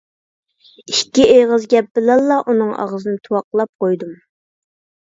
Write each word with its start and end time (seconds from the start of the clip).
ئىككى 0.91 1.27
ئېغىز 1.33 1.67
گەپ 1.75 1.91
بىلەنلا 1.99 2.39
ئۇنىڭ 2.47 2.73
ئاغزىنى 2.81 3.25
تۇۋاقلاپ 3.29 3.75
قويدۇم. 3.87 4.21